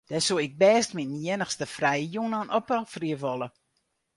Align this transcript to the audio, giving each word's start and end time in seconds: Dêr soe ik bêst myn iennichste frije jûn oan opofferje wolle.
Dêr 0.09 0.23
soe 0.27 0.43
ik 0.47 0.53
bêst 0.61 0.91
myn 0.95 1.17
iennichste 1.21 1.65
frije 1.75 2.07
jûn 2.13 2.35
oan 2.39 2.53
opofferje 2.57 3.15
wolle. 3.23 3.47